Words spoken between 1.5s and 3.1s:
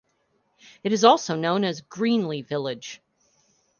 as "Greenly Village".